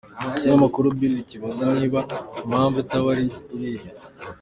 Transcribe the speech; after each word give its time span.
Ikinyamakuru 0.29 0.87
Bild 0.97 1.17
kibaza 1.29 1.63
niba 1.75 1.99
impamvu 2.43 2.75
itaba 2.83 3.07
ari 3.13 3.25
iriya. 3.53 3.91